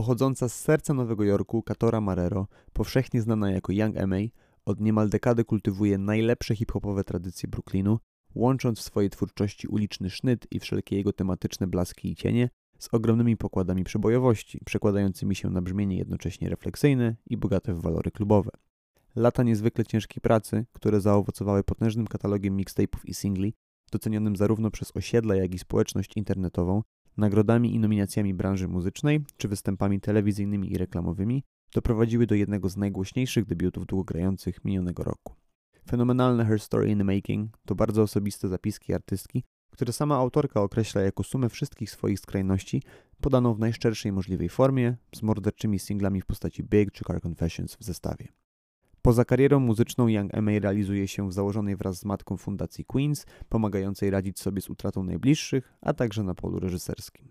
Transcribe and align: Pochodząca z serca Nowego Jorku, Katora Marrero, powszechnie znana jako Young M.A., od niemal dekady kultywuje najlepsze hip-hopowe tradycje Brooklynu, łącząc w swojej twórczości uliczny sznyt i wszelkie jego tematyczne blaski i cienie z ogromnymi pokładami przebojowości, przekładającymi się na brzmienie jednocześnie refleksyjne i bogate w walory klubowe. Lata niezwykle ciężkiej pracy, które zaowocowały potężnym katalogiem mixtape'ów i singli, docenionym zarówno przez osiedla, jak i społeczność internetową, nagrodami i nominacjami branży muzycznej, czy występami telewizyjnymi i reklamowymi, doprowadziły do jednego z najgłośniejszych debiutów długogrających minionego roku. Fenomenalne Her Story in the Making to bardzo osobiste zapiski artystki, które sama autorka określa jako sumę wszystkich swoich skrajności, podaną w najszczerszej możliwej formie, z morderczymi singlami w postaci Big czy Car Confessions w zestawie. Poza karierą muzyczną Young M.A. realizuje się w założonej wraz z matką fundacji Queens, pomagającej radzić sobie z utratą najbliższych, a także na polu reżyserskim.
Pochodząca 0.00 0.48
z 0.48 0.54
serca 0.60 0.94
Nowego 0.94 1.24
Jorku, 1.24 1.62
Katora 1.62 2.00
Marrero, 2.00 2.46
powszechnie 2.72 3.22
znana 3.22 3.50
jako 3.50 3.72
Young 3.72 3.96
M.A., 3.96 4.16
od 4.64 4.80
niemal 4.80 5.08
dekady 5.08 5.44
kultywuje 5.44 5.98
najlepsze 5.98 6.56
hip-hopowe 6.56 7.04
tradycje 7.04 7.48
Brooklynu, 7.48 7.98
łącząc 8.34 8.78
w 8.78 8.82
swojej 8.82 9.10
twórczości 9.10 9.68
uliczny 9.68 10.10
sznyt 10.10 10.46
i 10.50 10.60
wszelkie 10.60 10.96
jego 10.96 11.12
tematyczne 11.12 11.66
blaski 11.66 12.10
i 12.10 12.16
cienie 12.16 12.50
z 12.78 12.88
ogromnymi 12.92 13.36
pokładami 13.36 13.84
przebojowości, 13.84 14.60
przekładającymi 14.64 15.34
się 15.34 15.50
na 15.50 15.62
brzmienie 15.62 15.96
jednocześnie 15.96 16.48
refleksyjne 16.48 17.16
i 17.26 17.36
bogate 17.36 17.74
w 17.74 17.80
walory 17.80 18.10
klubowe. 18.10 18.50
Lata 19.16 19.42
niezwykle 19.42 19.84
ciężkiej 19.84 20.20
pracy, 20.20 20.66
które 20.72 21.00
zaowocowały 21.00 21.64
potężnym 21.64 22.06
katalogiem 22.06 22.56
mixtape'ów 22.56 23.00
i 23.04 23.14
singli, 23.14 23.54
docenionym 23.92 24.36
zarówno 24.36 24.70
przez 24.70 24.96
osiedla, 24.96 25.34
jak 25.34 25.54
i 25.54 25.58
społeczność 25.58 26.16
internetową, 26.16 26.82
nagrodami 27.20 27.74
i 27.74 27.78
nominacjami 27.78 28.34
branży 28.34 28.68
muzycznej, 28.68 29.24
czy 29.36 29.48
występami 29.48 30.00
telewizyjnymi 30.00 30.72
i 30.72 30.78
reklamowymi, 30.78 31.44
doprowadziły 31.74 32.26
do 32.26 32.34
jednego 32.34 32.68
z 32.68 32.76
najgłośniejszych 32.76 33.44
debiutów 33.44 33.86
długogrających 33.86 34.64
minionego 34.64 35.02
roku. 35.04 35.34
Fenomenalne 35.90 36.44
Her 36.44 36.60
Story 36.60 36.90
in 36.90 36.98
the 36.98 37.04
Making 37.04 37.58
to 37.66 37.74
bardzo 37.74 38.02
osobiste 38.02 38.48
zapiski 38.48 38.94
artystki, 38.94 39.44
które 39.70 39.92
sama 39.92 40.16
autorka 40.16 40.62
określa 40.62 41.00
jako 41.02 41.22
sumę 41.22 41.48
wszystkich 41.48 41.90
swoich 41.90 42.20
skrajności, 42.20 42.82
podaną 43.20 43.54
w 43.54 43.58
najszczerszej 43.58 44.12
możliwej 44.12 44.48
formie, 44.48 44.96
z 45.14 45.22
morderczymi 45.22 45.78
singlami 45.78 46.20
w 46.20 46.26
postaci 46.26 46.64
Big 46.64 46.92
czy 46.92 47.04
Car 47.04 47.20
Confessions 47.26 47.76
w 47.76 47.84
zestawie. 47.84 48.28
Poza 49.02 49.24
karierą 49.24 49.60
muzyczną 49.60 50.08
Young 50.08 50.34
M.A. 50.34 50.58
realizuje 50.58 51.08
się 51.08 51.28
w 51.28 51.32
założonej 51.32 51.76
wraz 51.76 51.98
z 51.98 52.04
matką 52.04 52.36
fundacji 52.36 52.84
Queens, 52.84 53.26
pomagającej 53.48 54.10
radzić 54.10 54.40
sobie 54.40 54.60
z 54.62 54.70
utratą 54.70 55.04
najbliższych, 55.04 55.78
a 55.80 55.94
także 55.94 56.22
na 56.22 56.34
polu 56.34 56.58
reżyserskim. 56.58 57.29